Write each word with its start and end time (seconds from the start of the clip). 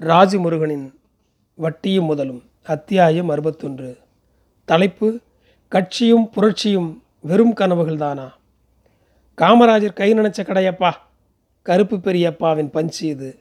ராஜமுருகனின் 0.00 0.94
வட்டியும் 1.54 2.04
முதலும். 2.04 2.42
அத்தியாயம் 2.62 3.28
அறுபத்தொன்று. 3.28 3.98
தலைப்பு 4.64 5.20
கட்சியும் 5.68 6.30
புரட்சியும் 6.36 7.02
வெறும் 7.20 7.54
கனவுகள்தானா? 7.54 8.28
காமராஜர் 9.38 9.92
கை 9.92 10.12
நினச்ச 10.12 10.40
கடையப்பா. 10.42 10.90
கருப்பு 11.62 11.96
பெரியப்பாவின் 11.96 12.70
பஞ்சு 12.70 13.06
இது. 13.06 13.38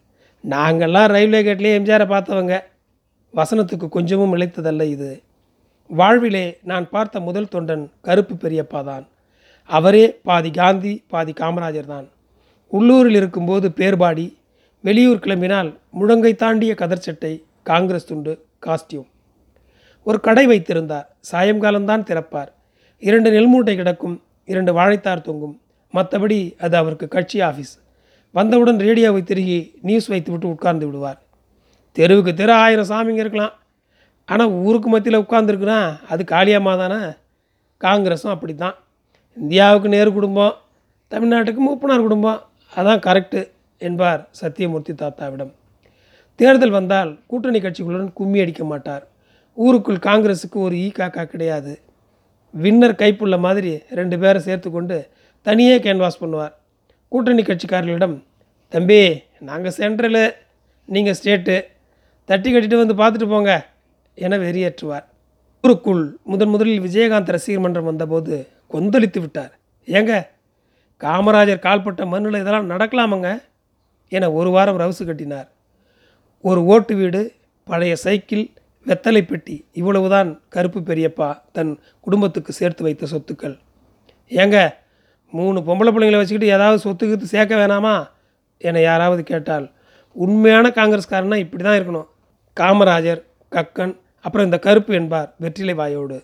நாங்கள்லாம் 0.50 1.08
ரயில்வே 1.08 1.42
கேட்லேயே 1.42 1.82
எம்ஜிஆரை 1.82 2.08
பார்த்தவங்க. 2.08 2.60
வசனத்துக்கு 3.34 3.90
கொஞ்சமும் 3.90 4.34
இழைத்ததல்ல 4.34 4.82
இது. 4.82 5.24
வாழ்விலே 5.88 6.58
நான் 6.64 6.90
பார்த்த 6.90 7.20
முதல் 7.20 7.48
தொண்டன் 7.52 7.88
கருப்பு 8.02 8.36
பெரியப்பா 8.36 8.84
தான் 8.84 9.08
அவரே 9.64 10.20
பாதி 10.24 10.52
காந்தி 10.52 11.04
பாதி 11.08 11.34
காமராஜர் 11.34 11.86
தான் 11.86 12.08
உள்ளூரில் 12.68 13.16
இருக்கும்போது 13.16 13.70
பேர்பாடி 13.76 14.38
வெளியூர் 14.86 15.24
கிளம்பினால் 15.24 15.70
முழங்கை 16.00 16.36
தாண்டிய 16.36 16.74
கதர் 16.74 17.02
சட்டை 17.06 17.46
காங்கிரஸ் 17.64 18.06
துண்டு 18.06 18.34
காஸ்டியூம். 18.66 19.08
ஒரு 20.04 20.20
கடை 20.20 20.46
வைத்திருந்தார். 20.48 21.08
சாயங்காலம்தான் 21.32 22.06
திறப்பார். 22.10 22.50
இரண்டு 23.00 23.30
நெல்மூட்டை 23.32 23.76
கிடக்கும் 23.76 24.24
இரண்டு 24.46 24.74
வாழைத்தார் 24.74 25.22
தொங்கும். 25.22 25.56
மற்றபடி 25.94 26.56
அது 26.58 26.78
அவருக்கு 26.78 27.08
கட்சி 27.08 27.42
ஆஃபீஸ் 27.42 27.74
வந்தவுடன் 28.32 28.80
ரேடியோவை 28.80 29.24
திருகி 29.24 29.60
நியூஸ் 29.82 30.08
வைத்துவிட்டு 30.08 30.48
உட்கார்ந்து 30.48 30.86
விடுவார். 30.86 31.20
தெருவுக்கு 31.92 32.34
தெரு 32.34 32.52
ஆயிரம் 32.52 32.90
சாமிங்க 32.94 33.24
இருக்கலாம். 33.26 33.54
ஆனால் 34.26 34.50
ஊருக்கு 34.50 34.90
மத்தியில் 34.90 35.24
உட்காந்துருக்குன்னா 35.26 35.82
அது 36.10 36.24
காளியம்மா 36.32 36.78
தானே? 36.78 37.02
காங்கிரஸும் 37.82 38.34
அப்படி 38.36 38.56
தான் 38.56 38.76
இந்தியாவுக்கு 39.38 39.90
நேரு 39.90 40.14
குடும்பம் 40.14 40.56
தமிழ்நாட்டுக்கு 41.12 41.62
மூப்பனார் 41.68 42.08
குடும்பம். 42.08 42.42
அதான் 42.76 43.06
கரெக்டு 43.10 43.56
என்பார் 43.78 44.28
சத்தியமூர்த்தி 44.42 44.94
தாத்தாவிடம். 44.94 45.52
தேர்தல் 46.36 46.70
வந்தால் 46.70 47.20
கூட்டணி 47.28 47.60
கட்சிகளுடன் 47.60 48.14
கும்மி 48.14 48.40
அடிக்க 48.40 48.64
மாட்டார். 48.64 49.08
ஊருக்குள் 49.54 49.98
காங்கிரஸுக்கு 49.98 50.58
ஒரு 50.68 50.76
ஈ 50.78 50.92
காக்கா 50.98 51.26
கிடையாது. 51.26 51.82
வின்னர் 52.54 53.00
கைப்புள்ள 53.02 53.40
மாதிரி 53.40 53.82
ரெண்டு 53.90 54.20
பேரை 54.20 54.42
சேர்த்து 54.42 54.72
கொண்டு 54.72 55.10
தனியே 55.42 55.78
கேன்வாஸ் 55.78 56.22
பண்ணுவார். 56.22 56.54
கூட்டணி 57.08 57.42
கட்சிக்காரர்களிடம் 57.42 58.24
தம்பி 58.70 59.24
நாங்கள் 59.40 59.74
சென்ட்ரலு 59.78 60.36
நீங்கள் 60.86 61.16
ஸ்டேட்டு 61.24 61.56
தட்டி 62.26 62.54
கட்டிட்டு 62.54 62.82
வந்து 62.84 62.96
பார்த்துட்டு 63.02 63.30
போங்க 63.30 63.52
என 64.14 64.38
வெறியேற்றுவார். 64.38 65.06
ஊருக்குள் 65.62 66.20
முதன் 66.24 66.50
முதலில் 66.50 66.82
விஜயகாந்த் 66.82 67.34
ரசிகர் 67.36 67.62
மன்றம் 67.62 67.84
வந்தபோது 67.84 68.48
கொந்தளித்து 68.72 69.20
விட்டார். 69.20 69.54
ஏங்க 69.88 70.28
காமராஜர் 71.02 71.66
கால்பட்ட 71.66 72.06
மண்ணில் 72.06 72.40
இதெல்லாம் 72.40 72.70
நடக்கலாமங்க? 72.70 73.30
என 74.10 74.32
ஒரு 74.32 74.50
வாரம் 74.50 74.80
ரவுசு 74.80 75.06
கட்டினார். 75.06 75.52
ஒரு 76.42 76.66
ஓட்டு 76.66 76.96
வீடு 76.96 77.34
பழைய 77.64 77.96
சைக்கிள் 77.96 78.50
வெத்தலை 78.86 79.22
பெட்டி 79.22 79.66
இவ்வளவுதான் 79.72 80.42
கருப்பு 80.50 80.80
பெரியப்பா 80.80 81.42
தன் 81.52 81.80
குடும்பத்துக்கு 82.02 82.52
சேர்த்து 82.52 82.84
வைத்த 82.84 83.08
சொத்துக்கள். 83.12 83.58
ஏங்க 84.30 84.70
மூணு 85.32 85.60
பொம்பளை 85.60 85.90
பிள்ளைங்களை 85.90 86.22
வச்சுக்கிட்டு 86.22 86.54
ஏதாவது 86.54 86.90
சொத்துக்கு 86.90 87.22
சேர்க்க 87.22 87.56
வேணாமா? 87.56 88.08
என 88.58 88.82
யாராவது 88.82 89.24
கேட்டால் 89.24 89.72
உண்மையான 90.12 90.70
காங்கிரஸ்காரனா 90.70 91.36
இப்படி 91.36 91.64
தான் 91.64 91.80
இருக்கணும். 91.80 92.08
காமராஜர் 92.60 93.22
கக்கன் 93.52 94.00
அப்புறம் 94.22 94.48
இந்த 94.48 94.60
கருப்பு 94.60 94.94
என்பார் 94.94 95.36
வெற்றிலை 95.40 95.74
வாயோடு. 95.74 96.24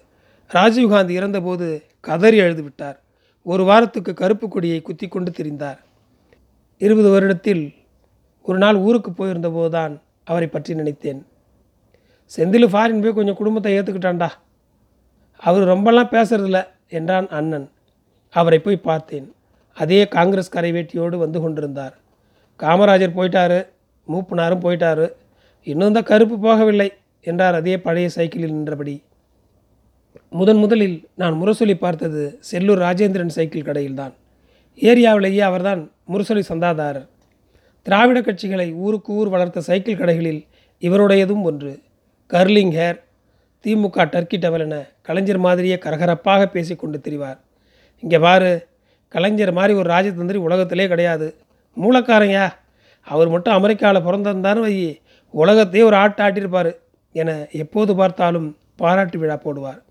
ராஜீவ்காந்தி 0.54 1.10
இறந்தபோது 1.10 1.84
கதறி 2.00 2.40
எழுதுவிட்டார் 2.40 2.98
ஒரு 3.44 3.64
வாரத்துக்கு 3.64 4.14
கருப்பு 4.14 4.48
கொடியை 4.48 4.82
குத்தி 4.82 5.08
கொண்டு 5.08 5.32
திரிந்தார். 5.32 5.78
இருபது 6.86 7.10
வருடத்தில் 7.14 7.64
ஒரு 8.46 8.58
நாள் 8.64 8.78
ஊருக்கு 8.86 9.12
போயிருந்தபோது 9.12 9.72
தான் 9.76 9.94
அவரை 10.30 10.48
பற்றி 10.48 10.72
நினைத்தேன். 10.80 11.22
செந்தில் 12.32 12.72
ஃபாரின் 12.72 13.02
போய் 13.04 13.18
கொஞ்சம் 13.18 13.38
குடும்பத்தை 13.40 13.72
ஏற்றுக்கிட்டான்டா 13.78 14.30
அவர் 15.40 15.64
ரொம்பலாம் 15.72 16.12
பேசுறதில்ல 16.16 16.60
என்றான் 16.98 17.28
அண்ணன். 17.38 17.68
அவரை 18.34 18.60
போய் 18.60 18.86
பார்த்தேன். 18.90 19.28
அதே 19.78 20.00
காங்கிரஸ் 20.16 20.54
கரைவேட்டியோடு 20.56 21.16
வந்து 21.16 21.40
கொண்டிருந்தார். 21.42 21.94
காமராஜர் 22.60 23.18
போயிட்டாரு 23.18 23.60
மூப்பனாரும் 24.08 24.64
போயிட்டாரு. 24.66 25.08
இன்னும் 25.68 25.96
தான் 25.98 26.10
கருப்பு 26.12 26.36
போகவில்லை 26.46 26.90
என்றார் 27.22 27.56
அதே 27.60 27.76
பழைய 27.78 28.08
சைக்கிளில் 28.10 28.56
நின்றபடி. 28.58 28.96
முதன் 30.30 30.62
முதலில் 30.64 30.98
நான் 31.16 31.40
முரசொலி 31.42 31.76
பார்த்தது 31.76 32.24
செல்லூர் 32.52 32.84
ராஜேந்திரன் 32.86 33.36
சைக்கிள் 33.38 33.68
கடையில்தான். 33.70 34.14
ஏரியாவிலேயே 34.80 35.44
அவர்தான் 35.50 35.82
முரசொலி 36.08 36.44
சந்தாதாரர். 36.50 37.08
திராவிட 37.82 38.20
கட்சிகளை 38.22 38.74
ஊருக்கு 38.74 39.14
ஊர் 39.14 39.30
வளர்த்த 39.30 39.62
சைக்கிள் 39.62 39.98
கடைகளில் 39.98 40.42
இவருடையதும் 40.82 41.42
ஒன்று. 41.42 41.82
Curling 42.30 42.74
hair 42.80 43.00
DMK 43.64 44.06
turkey 44.14 44.38
towel 44.38 44.60
என 44.60 44.78
கலைஞர் 45.02 45.38
மாதிரியே 45.38 45.76
கரகரப்பாக 45.76 46.46
பேசி 46.46 46.76
கொண்டு 46.76 47.02
திரிவார். 47.04 47.38
இங்கே 48.00 48.20
பாரு 48.20 48.68
கலைஞர் 49.08 49.54
மாதிரி 49.54 49.74
ஒரு 49.80 49.90
ராஜதந்திரி 49.90 50.36
உலகத்திலே 50.36 50.88
கிடையாது. 50.88 51.36
மூலக்காரங்க 51.78 52.50
அவர் 53.02 53.30
மட்டும் 53.30 53.54
அமெரிக்காவில் 53.54 54.06
பிறந்திருந்தாலும் 54.08 54.60
வை 54.60 55.02
உலகத்தையே 55.30 55.86
ஒரு 55.86 55.96
ஆட்ட 55.96 56.30
ஆட்டியிருப்பார் 56.30 56.76
என 57.12 57.48
எப்போது 57.52 57.96
பார்த்தாலும் 57.96 58.58
பாராட்டு 58.76 59.18
விழா 59.20 59.36
போடுவார். 59.36 59.82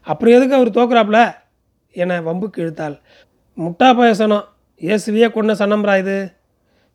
அப்புறம் 0.00 0.34
எதுக்கு 0.34 0.54
அவர் 0.54 0.70
தோக்குறாப்புல? 0.70 1.34
என 1.92 2.20
வம்புக்கு 2.20 2.56
இழுத்தாள். 2.56 2.96
முட்டா 3.56 3.88
பாயசனம் 3.96 4.44
இயேசுவியே 4.80 5.26
கொண்ட 5.34 5.52
சன்னம்ரா 5.60 5.94
இது. 6.02 6.16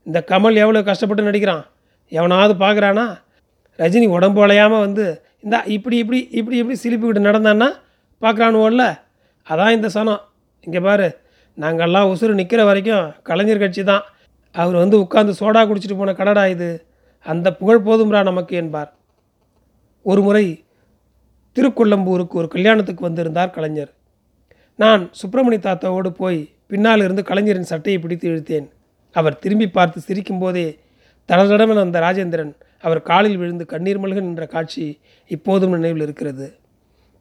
இந்த 0.07 0.19
கமல் 0.31 0.61
எவ்வளோ 0.63 0.81
கஷ்டப்பட்டு 0.89 1.27
நடிக்கிறான்? 1.27 1.63
எவனாவது 2.11 2.53
பார்க்குறானா? 2.63 3.05
ரஜினி 3.79 4.07
உடம்பு 4.17 4.39
வளையாமல் 4.43 4.83
வந்து 4.85 5.05
இந்த 5.43 5.55
இப்படி 5.75 5.97
இப்படி 6.03 6.19
இப்படி 6.39 6.55
இப்படி 6.61 6.77
சிலிப்பிக்கிட்டு 6.83 7.27
நடந்தான்னா 7.27 7.69
பார்க்குறானுவோல்ல 8.21 8.85
அதான் 9.47 9.75
இந்த 9.77 9.87
சனம். 9.95 10.21
இங்கே 10.65 10.81
பாரு 10.87 11.07
நாங்கள்லாம் 11.57 12.09
உசுறு 12.11 12.33
நிற்கிற 12.39 12.61
வரைக்கும் 12.69 13.05
கலைஞர் 13.27 13.61
கட்சி 13.63 13.83
தான். 13.91 14.03
அவர் 14.55 14.77
வந்து 14.81 14.95
உட்காந்து 15.03 15.33
சோடா 15.41 15.61
குடிச்சிட்டு 15.69 15.97
போன 15.99 16.13
கடடா 16.19 16.43
இது. 16.55 16.69
அந்த 17.25 17.47
புகழ் 17.59 17.85
போதும்ரா 17.87 18.21
நமக்கு 18.29 18.53
என்பார். 18.61 18.91
ஒரு 20.05 20.21
முறை 20.27 20.45
திருக்கொள்ளம்பூருக்கு 21.55 22.35
ஒரு 22.41 22.49
கல்யாணத்துக்கு 22.55 23.07
வந்திருந்தார் 23.07 23.55
கலைஞர். 23.57 23.91
நான் 24.79 25.01
சுப்பிரமணிய 25.21 25.61
தாத்தாவோடு 25.65 26.09
போய் 26.21 26.39
பின்னால் 26.71 27.03
இருந்து 27.05 27.23
கலைஞரின் 27.29 27.69
சட்டையை 27.71 27.99
பிடித்து 28.01 28.25
இழுத்தேன். 28.31 28.67
அவர் 29.15 29.39
திரும்பி 29.43 29.67
பார்த்து 29.67 29.99
சிரிக்கும்போதே 30.07 30.67
தடதடவன் 31.29 31.83
அந்த 31.83 31.97
ராஜேந்திரன் 32.05 32.51
அவர் 32.83 33.01
காலில் 33.09 33.39
விழுந்து 33.39 33.63
கண்ணீர் 33.71 34.01
மல்க 34.03 34.19
நின்ற 34.25 34.45
காட்சி 34.45 34.85
இப்போதும் 35.27 35.73
நினைவில் 35.75 36.03
இருக்கிறது. 36.05 36.47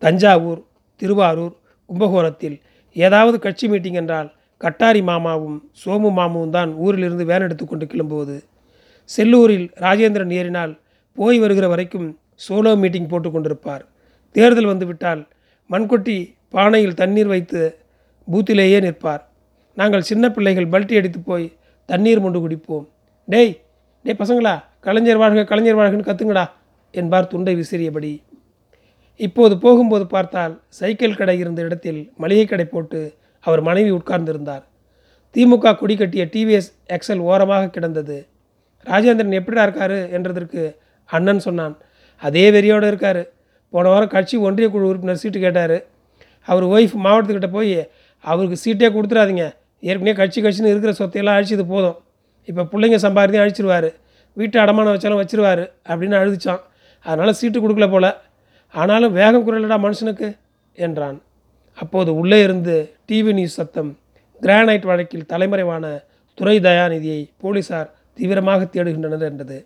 தஞ்சாவூர் 0.03 0.61
திருவாரூர் 1.01 1.55
கும்பகோணத்தில் 1.91 2.57
ஏதாவது 2.97 3.37
கட்சி 3.47 3.67
மீட்டிங் 3.69 3.99
என்றால் 4.03 4.29
கட்டாரி 4.61 5.03
மாமாவும் 5.09 5.59
சோமு 5.83 6.11
மாமாவும் 6.19 6.55
தான் 6.57 6.71
ஊரிலிருந்து 6.85 7.25
வேன் 7.31 7.45
எடுத்துக்கொண்டு 7.47 7.87
கிளம்புவது. 7.87 8.37
செல்லூரில் 9.11 9.69
ராஜேந்திரன் 9.85 10.33
ஏறினால் 10.39 10.73
போய் 11.19 11.39
வருகிற 11.39 11.67
வரைக்கும் 11.69 12.09
சோலோ 12.47 12.73
மீட்டிங் 12.83 13.11
போட்டு 13.13 13.29
கொண்டிருப்பார். 13.31 13.85
தேர்தல் 14.37 14.71
வந்துவிட்டால் 14.73 15.23
மண்கொட்டி 15.71 16.19
பானையில் 16.55 16.99
தண்ணீர் 17.01 17.31
வைத்து 17.35 17.61
பூத்திலேயே 18.29 18.79
நிற்பார். 18.87 19.23
நாங்கள் 19.79 20.07
சின்ன 20.11 20.25
பிள்ளைகள் 20.37 20.71
பல்ட்டி 20.73 20.95
அடித்து 20.99 21.21
போய் 21.21 21.45
தண்ணீர் 21.85 22.21
மொண்டு 22.21 22.39
குடிப்போம். 22.45 22.87
டேய் 23.25 23.53
டேய் 24.05 24.21
பசங்களா 24.23 24.55
கலைஞர் 24.87 25.21
வாழ்க 25.23 25.45
கலைஞர் 25.51 25.79
வாழ்கன்னு 25.79 26.09
கத்துங்கடா 26.09 26.45
என்பார் 26.91 27.31
துண்டை 27.33 27.55
விசிறியபடி. 27.61 28.13
இப்போது 29.17 29.55
போகும்போது 29.59 30.07
பார்த்தால் 30.07 30.55
சைக்கிள் 30.79 31.19
கடை 31.21 31.39
இருந்த 31.39 31.63
இடத்தில் 31.63 32.01
மளிகை 32.17 32.47
கடை 32.47 32.65
போட்டு 32.65 33.01
அவர் 33.41 33.63
மனைவி 33.69 33.91
உட்கார்ந்திருந்தார். 33.91 34.65
திமுக 35.35 35.77
கொடி 35.77 35.97
கட்டிய 35.97 36.25
டிவிஎஸ் 36.33 36.71
எக்ஸல் 36.97 37.23
ஓரமாக 37.31 37.71
கிடந்தது. 37.77 38.19
ராஜேந்திரன் 38.87 39.39
எப்படிடா 39.41 39.65
இருக்காரு 39.67 39.99
என்றதற்கு 40.17 40.63
அண்ணன் 41.05 41.45
சொன்னான். 41.47 41.75
அதே 42.23 42.45
வெறியோடு 42.51 42.87
இருக்கார். 42.93 43.23
போன 43.73 43.89
வாரம் 43.89 44.13
கட்சி 44.17 44.37
ஒன்றிய 44.37 44.69
குழு 44.71 44.91
உறுப்பினர் 44.91 45.23
சீட்டு 45.23 45.41
கேட்டார். 45.41 45.77
அவர் 46.49 46.67
ஒய்ஃப் 46.75 46.95
மாவட்டத்துக்கிட்ட 47.05 47.51
போய் 47.57 47.73
அவருக்கு 48.25 48.57
சீட்டே 48.65 48.89
கொடுத்துறாதீங்க 48.95 49.47
ஏற்கனவே 49.83 50.15
கட்சி 50.21 50.39
கட்சின்னு 50.43 50.73
இருக்கிற 50.73 50.93
சொத்தையெல்லாம் 51.01 51.37
அழிச்சது 51.39 51.65
போதும். 51.75 51.97
இப்போ 52.49 52.63
பிள்ளைங்க 52.73 52.99
சம்பாதித்தையும் 53.07 53.45
அழிச்சிருவார். 53.45 53.89
வீட்டை 54.37 54.59
அடமானம் 54.65 54.95
வச்சாலும் 54.95 55.21
வச்சிருவார் 55.23 55.65
அப்படின்னு 55.91 56.17
அழுதுச்சான் 56.21 56.63
அதனால் 57.07 57.39
சீட்டு 57.41 57.59
கொடுக்கல 57.63 57.87
போல. 57.95 58.07
ஆனாலும் 58.75 59.17
வேகம் 59.19 59.45
குறையலடா 59.47 59.79
மனுஷனுக்கு 59.85 60.29
என்றான். 60.87 61.19
அப்போது 61.79 62.11
உள்ளே 62.21 62.39
இருந்து 62.47 62.75
டிவி 63.09 63.33
நியூஸ் 63.39 63.59
சத்தம் 63.61 63.91
கிரானைட் 64.43 64.87
வழக்கில் 64.91 65.29
தலைமறைவான 65.33 65.85
துறை 66.39 66.57
தயாநிதியை 66.67 67.21
போலீசார் 67.43 67.89
தீவிரமாக 68.19 68.63
தேடுகின்றனர் 68.75 69.25
என்றது. 69.31 69.59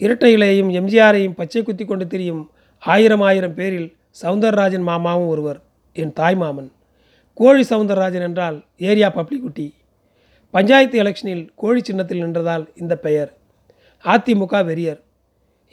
இரட்டையிலையும் 0.00 0.70
எம்ஜிஆரையும் 0.78 1.38
பச்சை 1.38 1.62
குத்தி 1.62 1.84
கொண்டு 1.84 2.06
திரியும் 2.12 2.42
ஆயிரம் 2.82 3.24
ஆயிரம் 3.28 3.56
பேரில் 3.58 3.88
சவுந்தரராஜன் 4.22 4.86
மாமாவும் 4.90 5.30
ஒருவர் 5.32 5.58
என் 5.96 6.14
தாய் 6.20 6.38
மாமன். 6.42 6.70
கோழி 7.40 7.62
சவுந்தரராஜன் 7.68 8.24
என்றால் 8.28 8.56
ஏரியா 8.76 9.08
பப்ளிக்குட்டி 9.16 9.66
பஞ்சாயத்து 10.54 10.96
எலெக்ஷனில் 11.02 11.44
கோழி 11.54 11.80
சின்னத்தில் 11.82 12.22
நின்றதால் 12.24 12.64
இந்த 12.74 12.94
பெயர். 12.96 13.30
அதிமுக 14.04 14.54
வெறியர். 14.68 14.98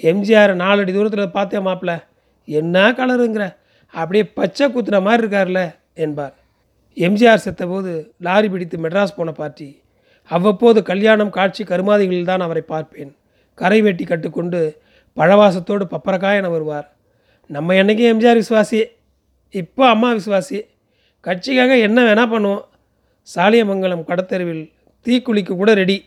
எம்ஜிஆர் 0.10 0.54
நாலடி 0.62 0.92
தூரத்தில் 0.94 1.32
பார்த்தே 1.32 1.58
மாப்பிள்ள 1.58 1.94
என்ன 2.46 2.92
கலருங்கிற? 2.92 3.56
அப்படியே 3.94 4.24
பச்சை 4.38 4.66
குத்துன 4.68 5.02
மாதிரி 5.02 5.22
இருக்கார்ல 5.24 5.62
என்பார். 5.94 6.36
எம்ஜிஆர் 6.98 7.44
செத்தபோது 7.46 7.92
லாரி 8.28 8.50
பிடித்து 8.50 8.78
மெட்ராஸ் 8.78 9.18
போன 9.18 9.32
பார்ட்டி. 9.32 9.70
அவ்வப்போது 10.24 10.84
கல்யாணம் 10.84 11.30
காட்சி 11.30 11.64
கருமாதிகளில் 11.64 12.32
தான் 12.32 12.40
அவரை 12.40 12.62
பார்ப்பேன். 12.62 13.12
கரை 13.56 13.82
வெட்டி 13.82 14.06
கட்டுக்கொண்டு 14.06 14.62
பழவாசத்தோடு 15.18 15.86
பப்பரக்காய் 15.96 16.36
என 16.36 16.50
வருவார். 16.50 16.88
நம்ம 17.48 17.74
என்னைக்கும் 17.74 18.12
எம்ஜிஆர் 18.14 18.42
விசுவாசி? 18.44 18.82
இப்போ 19.50 19.90
அம்மா 19.90 20.12
விசுவாசி. 20.14 20.60
கட்சிக்காக 21.28 21.80
என்ன 21.88 22.00
வேணால் 22.08 22.32
பண்ணுவோம். 22.34 22.64
சாலியமங்கலம் 23.36 24.04
கடத்தெருவில் 24.10 24.66
தீக்குளிக்கு 25.06 25.54
கூட 25.62 25.74
ரெடி 25.74 25.98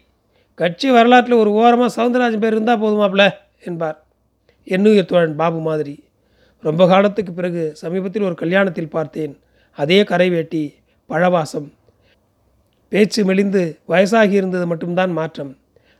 கட்சி 0.54 0.90
வரலாற்றில் 0.90 1.40
ஒரு 1.42 1.50
ஓரமாக 1.50 1.90
சவுந்தரராஜன் 1.96 2.42
பேர் 2.44 2.54
இருந்தால் 2.56 2.80
போதுமாப்ல 2.82 3.24
என்பார். 3.68 3.98
எண்ணுயிர் 4.66 5.10
தோழன் 5.10 5.36
பாபு 5.36 5.60
மாதிரி. 5.60 5.94
ரொம்ப 6.62 6.86
காலத்துக்கு 6.86 7.32
பிறகு 7.32 7.62
சமீபத்தில் 7.82 8.22
ஒரு 8.22 8.36
கல்யாணத்தில் 8.40 8.94
பார்த்தேன். 8.96 9.34
அதே 9.78 10.04
கரை 10.04 10.30
வேட்டி 10.30 10.62
பழவாசம். 11.06 11.68
பேச்சு 12.88 13.24
மெலிந்து 13.24 13.62
வயசாகி 13.88 14.34
இருந்தது 14.40 14.66
மட்டும்தான் 14.66 15.12
மாற்றம். 15.12 15.52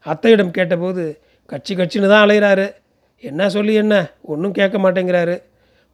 அத்தையிடம் 0.07 0.51
கேட்டபோது 0.51 1.05
கட்சி 1.47 1.75
கட்சின்னு 1.75 2.09
தான் 2.09 2.25
அலைகிறாரு 2.27 2.67
என்ன 3.23 3.49
சொல்லி 3.49 3.75
என்ன? 3.75 3.95
ஒன்றும் 4.23 4.53
கேட்க 4.53 4.77
மாட்டேங்கிறாரு. 4.79 5.37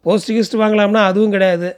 போஸ்ட் 0.01 0.31
கிஸ்ட் 0.31 0.59
வாங்கலாம்னா 0.61 1.03
அதுவும் 1.11 1.31
கிடையாது. 1.31 1.69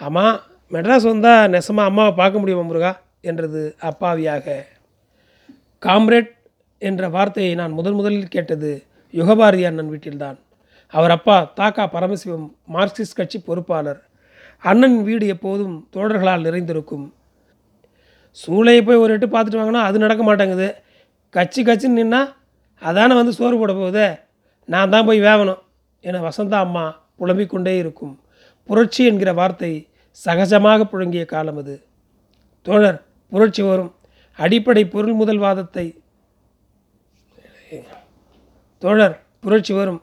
ஆமாம் 0.00 0.36
மெட்ராஸ் 0.72 1.02
வந்தால் 1.02 1.50
நெசமாக 1.50 1.90
அம்மாவை 1.90 2.12
பார்க்க 2.12 2.38
முடியுமா 2.38 2.62
முருகா? 2.62 3.00
என்றது 3.20 3.76
அப்பாவியாக. 3.80 4.64
காம்ரேட் 5.82 6.30
என்ற 6.78 7.08
வார்த்தையை 7.08 7.54
நான் 7.54 7.70
முதன் 7.70 7.92
முதலில் 7.92 8.28
கேட்டது 8.28 8.84
யுகபாரதி 9.12 9.66
அண்ணன் 9.66 9.88
வீட்டில்தான். 9.88 10.38
அவர் 10.86 11.10
அப்பா 11.10 11.52
தாக்கா 11.54 11.86
பரமசிவம் 11.86 12.56
மார்க்சிஸ்ட் 12.72 13.16
கட்சி 13.16 13.38
பொறுப்பாளர். 13.38 14.02
அண்ணன் 14.58 15.02
வீடு 15.02 15.26
எப்போதும் 15.26 15.88
தோழர்களால் 15.96 16.40
நிறைந்திருக்கும். 16.40 17.14
சூளையை 18.46 18.84
போய் 18.84 18.96
ஒரு 18.96 19.12
எட்டு 19.12 19.26
பார்த்துட்டு 19.26 19.62
வாங்கினா 19.62 19.82
அது 19.82 19.98
நடக்க 19.98 20.22
மாட்டேங்குது. 20.22 20.74
கட்சி 21.30 21.62
கட்சின்னு 21.64 22.00
நின்னா 22.02 22.32
அதானே 22.78 23.14
வந்து 23.14 23.32
சோறு 23.32 23.58
போட 23.58 23.72
போகுதே? 23.72 24.20
நான் 24.64 24.90
தான் 24.90 25.04
போய் 25.04 25.20
வேவணும். 25.20 25.58
என 26.00 26.28
வசந்தா 26.28 26.52
அம்மா 26.52 27.00
புலம்பிக் 27.16 27.50
கொண்டே 27.50 27.76
இருக்கும். 27.76 28.20
புரட்சி 28.64 29.04
என்கிற 29.04 29.32
வார்த்தை 29.32 29.88
சகஜமாக 30.24 30.84
புழங்கிய 30.92 31.24
காலம் 31.24 31.56
அது. 31.56 31.82
தோழர் 32.62 33.02
புரட்சி 33.28 33.62
வரும். 33.62 33.94
அடிப்படை 34.38 34.84
பொருள் 34.84 35.16
முதல்வாதத்தை. 35.16 35.96
தோழர் 38.78 39.22
புரட்சி 39.40 39.74
வரும். 39.74 40.02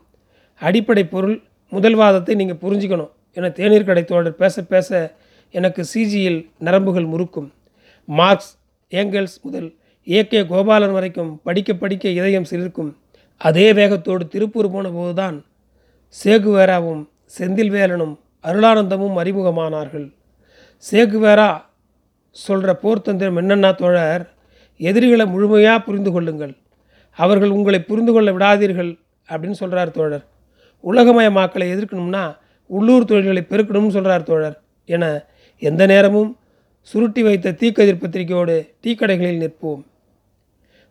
அடிப்படை 0.55 1.05
பொருள் 1.05 1.43
முதல்வாதத்தை 1.71 2.35
நீங்கள் 2.35 2.61
புரிஞ்சுக்கணும். 2.61 3.09
என 3.33 3.49
தேநீர் 3.49 3.83
கடை 3.83 4.03
தோழர் 4.03 4.35
பேச 4.35 4.63
பேச 4.63 5.15
எனக்கு 5.51 5.85
சிஜியில் 5.93 6.49
நரம்புகள் 6.59 7.05
முறுக்கும். 7.05 7.53
மார்க்ஸ் 8.05 8.57
ஏங்கல்ஸ் 8.89 9.37
முதல் 9.41 9.75
ஏகே 10.05 10.45
கோபாலன் 10.45 10.91
வரைக்கும் 10.91 11.41
படிக்க 11.43 11.73
படிக்க 11.73 12.09
இதயம் 12.09 12.49
சிலிர்க்கும். 12.49 12.93
அதே 13.37 13.73
வேகத்தோடு 13.73 14.27
திருப்பூர் 14.27 14.71
போன 14.71 14.89
போதுதான் 14.89 15.45
சேகுவேராவும் 16.23 17.09
செந்தில்வேலனும் 17.39 18.15
அருளானந்தமும் 18.43 19.17
அறிமுகமானார்கள். 19.21 20.13
சேகுவேரா 20.91 21.61
சொல்கிற 22.31 22.79
போர்த்தந்திரம் 22.83 23.39
என்னென்னா 23.41 23.75
தோழர் 23.75 24.23
எதிரிகளை 24.77 25.25
முழுமையாக 25.25 25.81
புரிந்து 25.81 26.11
கொள்ளுங்கள். 26.11 26.53
அவர்கள் 27.13 27.49
உங்களை 27.49 27.79
புரிந்து 27.81 28.11
கொள்ள 28.13 28.31
விடாதீர்கள் 28.31 28.99
அப்படின்னு 29.29 29.59
சொல்கிறார் 29.61 29.91
தோழர். 29.91 30.25
உலகமயமாக்கலை 30.83 31.67
எதிர்க்கணும்னா 31.73 32.35
உள்ளூர் 32.65 33.05
தொழில்களை 33.05 33.43
பெருக்கணும்னு 33.49 33.95
சொல்கிறார் 33.97 34.23
தோழர். 34.23 34.57
என 34.85 35.25
எந்த 35.57 35.85
நேரமும் 35.85 36.37
சுருட்டி 36.81 37.21
வைத்த 37.23 37.51
தீக்கதிர் 37.51 38.01
பத்திரிகையோடு 38.01 38.55
டீக்கடைகளில் 38.83 39.41
நிற்போம். 39.43 39.81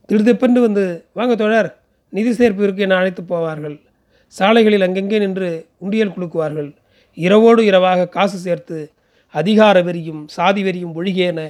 திடுதிப்பென்று 0.09 0.61
வந்து 0.61 1.05
வாங்க 1.13 1.35
தோழர் 1.35 1.69
நிதி 2.09 2.31
சேர்ப்பு 2.31 2.63
இருக்கு 2.63 2.83
என 2.83 2.97
அழைத்து 2.97 3.23
போவார்கள். 3.23 3.81
சாலைகளில் 4.29 4.81
அங்கெங்கே 4.81 5.19
நின்று 5.19 5.67
உண்டியல் 5.79 6.15
குலுக்குவார்கள். 6.17 6.75
இரவோடு 7.17 7.65
இரவாக 7.65 8.09
காசு 8.09 8.39
சேர்த்து 8.39 8.93
அதிகார 9.29 9.83
வெறியும் 9.83 10.23
சாதி 10.27 10.63
வெறியும் 10.63 10.95
ஒழிகேன 10.97 11.41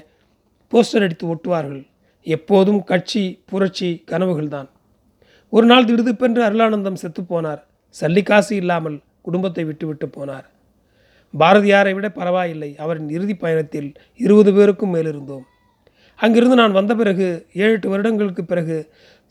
போஸ்டர் 0.72 1.04
அடித்து 1.06 1.26
ஒட்டுவார்கள். 1.34 1.86
எப்போதும் 2.22 2.84
கட்சி 2.84 3.42
புரட்சி 3.44 4.04
கனவுகள்தான் 4.10 4.68
ஒரு 5.48 5.66
நாள் 5.66 5.84
திடுதிப்பென்று 5.84 6.40
அருளானந்தம் 6.42 7.00
செத்துப்போனார் 7.02 7.62
சல்லிக்காசு 8.00 8.52
இல்லாமல் 8.52 9.02
குடும்பத்தை 9.22 9.64
விட்டுவிட்டு 9.64 10.06
போனார். 10.06 10.46
பாரதியாரை 11.38 11.94
விட 11.94 12.08
பரவாயில்லை. 12.10 12.76
அவரின் 12.78 13.08
இறுதி 13.08 13.34
பயணத்தில் 13.34 13.94
இருபது 14.16 14.54
பேருக்கும் 14.54 14.94
மேலிருந்தோம். 14.94 15.44
அங்கிருந்து 16.16 16.56
நான் 16.56 16.72
வந்த 16.72 16.94
பிறகு 16.94 17.46
ஏழு 17.52 17.72
எட்டு 17.72 17.88
வருடங்களுக்கு 17.88 18.44
பிறகு 18.44 18.76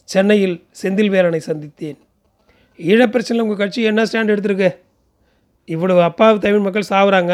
சென்னையில் 0.04 0.58
செந்தில்வேலனை 0.81 1.42
சந்தித்தேன். 1.46 1.98
ஈழப்பிரச்சனை 2.80 3.40
உங்கள் 3.40 3.58
கட்சி 3.58 3.81
என்ன 3.81 4.04
ஸ்டாண்ட் 4.04 4.34
எடுத்திருக்கு? 4.34 4.70
இவ்வளவு 5.74 6.02
அப்பாவி 6.02 6.38
தமிழ் 6.40 6.66
மக்கள் 6.66 6.92
சாவுறாங்க. 6.94 7.34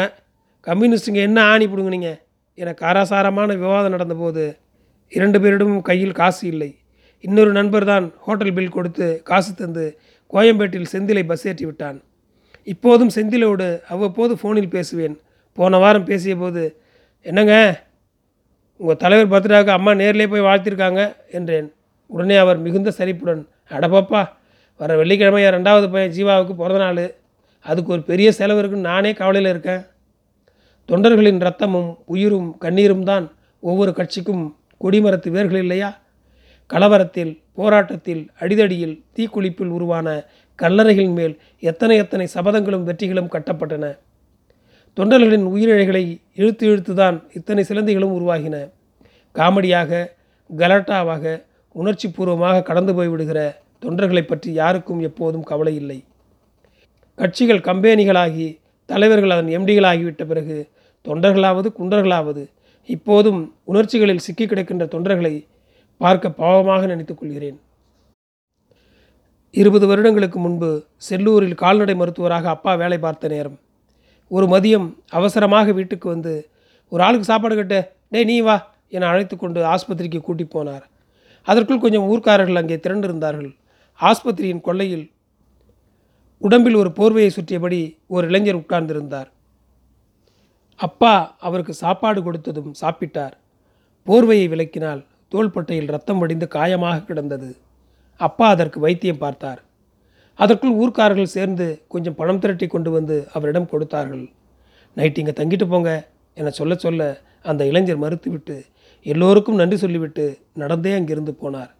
கம்யூனிஸ்ட்டுங்க 0.66 1.20
என்ன 1.28 1.38
ஆணி 1.52 1.66
பிடுங்குனீங்க? 1.66 2.10
என 2.58 2.74
காராசாரமான 2.80 3.56
விவாதம் 3.62 3.94
நடந்தபோது 3.96 4.44
இரண்டு 5.12 5.38
பேரிடமும் 5.42 5.86
கையில் 5.88 6.18
காசு 6.20 6.42
இல்லை. 6.52 6.70
இன்னொரு 7.24 7.50
நண்பர் 7.52 7.84
தான் 7.84 8.06
ஹோட்டல் 8.26 8.54
பில் 8.56 8.74
கொடுத்து 8.76 9.06
காசு 9.30 9.50
தந்து 9.54 9.84
கோயம்பேட்டில் 10.32 10.90
செந்திலை 10.92 11.24
பஸ் 11.26 11.46
ஏற்றி 11.50 11.64
விட்டான். 11.66 11.98
இப்போதும் 12.72 13.12
செந்திலோடு 13.16 13.68
அவ்வப்போது 13.92 14.32
ஃபோனில் 14.40 14.74
பேசுவேன். 14.76 15.16
போன 15.58 15.78
வாரம் 15.78 16.08
பேசிய 16.10 16.34
போது 16.36 16.62
என்னங்க? 17.26 17.54
உங்கள் 18.80 19.00
தலைவர் 19.02 19.32
பர்த்டாவுக்கு 19.32 19.74
அம்மா 19.78 19.92
நேர்லேயே 20.02 20.28
போய் 20.32 20.46
வாழ்த்திருக்காங்க 20.48 21.00
என்றேன். 21.38 21.68
உடனே 22.10 22.36
அவர் 22.36 22.58
மிகுந்த 22.66 22.90
சரிப்புடன் 22.98 23.42
அடப்பாப்பா 23.76 24.22
வர 24.80 24.96
வெள்ளிக்கிழமை 25.00 25.42
ரெண்டாவது 25.56 25.86
பையன் 25.92 26.14
ஜீவாவுக்கு 26.16 26.54
பிறந்த 26.60 26.80
நாள் 26.84 27.04
அதுக்கு 27.64 27.92
ஒரு 27.92 28.02
பெரிய 28.10 28.28
செலவு 28.32 28.60
இருக்குன்னு 28.60 28.90
நானே 28.92 29.10
கவலையில் 29.12 29.50
இருக்கேன். 29.52 29.82
தொண்டர்களின் 30.88 31.40
ரத்தமும் 31.46 31.90
உயிரும் 32.12 32.48
கண்ணீரும் 32.58 33.04
தான் 33.10 33.26
ஒவ்வொரு 33.62 33.92
கட்சிக்கும் 33.98 34.44
கொடிமரத்து 34.84 35.28
வேர்கள் 35.30 35.62
இல்லையா? 35.64 35.90
கலவரத்தில் 36.70 37.32
போராட்டத்தில் 37.54 38.22
அடிதடியில் 38.40 38.96
தீக்குளிப்பில் 39.16 39.72
உருவான 39.76 40.08
கல்லறைகளின் 40.58 41.16
மேல் 41.18 41.34
எத்தனை 41.70 41.96
எத்தனை 41.96 42.26
சபதங்களும் 42.34 42.86
வெற்றிகளும் 42.88 43.32
கட்டப்பட்டன. 43.34 43.84
தொண்டர்களின் 44.96 45.46
உயிரிழைகளை 45.52 46.04
இழுத்து 46.40 46.64
இழுத்து 46.66 46.94
தான் 46.94 47.16
இத்தனை 47.32 47.62
சிலந்திகளும் 47.68 48.16
உருவாகின. 48.18 48.56
காமெடியாக 49.34 50.08
கலாட்டாவாக 50.50 51.24
உணர்ச்சி 51.74 52.08
பூர்வமாக 52.08 52.62
கடந்து 52.62 52.92
போய்விடுகிற 52.92 53.40
தொண்டர்களை 53.84 54.22
பற்றி 54.22 54.50
யாருக்கும் 54.52 55.00
எப்போதும் 55.00 55.48
கவலை 55.50 55.74
இல்லை. 55.74 55.98
கட்சிகள் 57.18 57.66
கம்பெனிகளாகி 57.68 58.46
தலைவர்கள் 58.88 59.34
அதன் 59.34 59.50
எம்டிகளாகிவிட்ட 59.56 60.22
பிறகு 60.26 60.56
தொண்டர்களாவது 61.06 61.68
குண்டர்களாவது 61.78 62.42
இப்போதும் 62.88 63.40
உணர்ச்சிகளில் 63.70 64.24
சிக்கி 64.26 64.44
கிடக்கின்ற 64.46 64.84
தொண்டர்களை 64.94 65.34
பார்க்க 66.00 66.40
பாவமாக 66.42 66.86
நினைத்துக் 66.86 67.20
கொள்கிறேன். 67.20 67.58
இருபது 69.54 69.86
வருடங்களுக்கு 69.86 70.38
முன்பு 70.38 70.70
செல்லூரில் 71.08 71.60
கால்நடை 71.62 71.94
மருத்துவராக 71.94 72.48
அப்பா 72.48 72.74
வேலை 72.74 72.98
பார்த்த 72.98 73.28
நேரம். 73.28 73.58
ஒரு 74.30 74.46
மதியம் 74.46 74.88
அவசரமாக 75.18 75.72
வீட்டுக்கு 75.78 76.06
வந்து 76.08 76.32
ஒரு 76.92 77.02
ஆளுக்கு 77.06 77.30
சாப்பாடு 77.30 77.56
கட்ட 77.56 77.76
டேய் 78.12 78.28
நீ 78.30 78.36
வா 78.46 78.56
என 78.96 79.06
அழைத்து 79.06 79.34
கொண்டு 79.36 79.60
ஆஸ்பத்திரிக்கு 79.74 80.20
கூட்டி 80.20 80.44
போனார். 80.44 80.84
அதற்குள் 81.46 81.84
கொஞ்சம் 81.84 82.08
ஊர்க்காரர்கள் 82.12 82.60
அங்கே 82.60 82.76
திரண்டிருந்தார்கள். 82.84 83.52
ஆஸ்பத்திரியின் 84.00 84.64
கொள்ளையில் 84.68 85.06
உடம்பில் 86.46 86.80
ஒரு 86.82 86.90
போர்வையை 86.98 87.30
சுற்றியபடி 87.36 87.80
ஒரு 88.14 88.24
இளைஞர் 88.30 88.60
உட்கார்ந்திருந்தார். 88.60 89.28
அப்பா 90.80 91.12
அவருக்கு 91.46 91.74
சாப்பாடு 91.82 92.20
கொடுத்ததும் 92.20 92.72
சாப்பிட்டார். 92.82 93.34
போர்வையை 94.06 94.46
விளக்கினால் 94.52 95.02
தோள்பட்டையில் 95.32 95.92
ரத்தம் 95.94 96.20
வடிந்து 96.22 96.46
காயமாக 96.54 97.04
கிடந்தது. 97.04 97.50
அப்பா 98.20 98.46
அதற்கு 98.48 98.78
வைத்தியம் 98.80 99.20
பார்த்தார். 99.24 99.60
அதற்குள் 100.38 100.78
ஊர்க்காரர்கள் 100.80 101.34
சேர்ந்து 101.36 101.66
கொஞ்சம் 101.88 102.16
பணம் 102.20 102.40
திரட்டி 102.42 102.66
கொண்டு 102.66 102.90
வந்து 102.90 103.16
அவரிடம் 103.32 103.70
கொடுத்தார்கள். 103.72 104.24
நைட் 104.96 105.20
இங்கே 105.22 105.34
தங்கிட்டு 105.40 105.66
போங்க 105.72 105.90
என 106.40 106.52
சொல்ல 106.58 106.74
சொல்ல 106.84 107.02
அந்த 107.50 107.62
இளைஞர் 107.70 108.02
மறுத்துவிட்டு 108.04 108.56
எல்லோருக்கும் 109.06 109.60
நன்றி 109.60 109.76
சொல்லிவிட்டு 109.76 110.24
நடந்தே 110.62 110.92
அங்கிருந்து 110.98 111.32
போனார். 111.42 111.70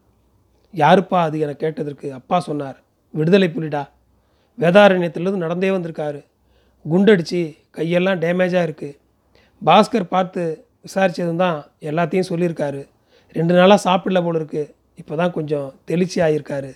யாருப்பா 0.75 1.19
அது 1.29 1.37
என 1.45 1.53
கேட்டதற்கு 1.63 2.07
அப்பா 2.21 2.39
சொன்னார். 2.49 2.79
விடுதலை 3.15 3.49
புலிடா 3.57 3.83
வேதாரண்யத்திலிருந்து 4.59 5.45
நடந்தே 5.45 5.71
வந்திருக்காரு. 5.71 6.21
குண்டடிச்சு 6.85 7.41
கையெல்லாம் 7.77 8.21
டேமேஜாக 8.25 8.67
இருக்குது 8.69 8.99
பாஸ்கர் 9.63 10.13
பார்த்து 10.15 10.43
விசாரித்ததும் 10.87 11.43
தான் 11.45 11.59
எல்லாத்தையும் 11.81 12.31
சொல்லியிருக்காரு. 12.31 12.83
ரெண்டு 13.39 13.55
நாளாக 13.55 13.81
சாப்பிடல 13.89 14.23
போல 14.25 14.39
இருக்கு. 14.41 14.75
இப்போ 15.01 15.15
தான் 15.17 15.35
கொஞ்சம் 15.37 15.69
தெளிச்சி 15.91 16.19
ஆகியிருக்காரு 16.25 16.71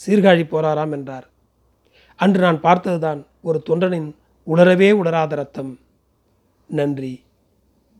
சீர்காழி 0.00 0.44
போறாராம் 0.52 0.94
என்றார். 0.98 1.26
அன்று 2.16 2.40
நான் 2.40 2.60
பார்த்ததுதான் 2.60 3.26
ஒரு 3.48 3.62
தொண்டனின் 3.68 4.08
உளரவே 4.46 4.90
உளராத 5.00 5.34
ரத்தம். 5.34 5.72
நன்றி. 6.70 7.12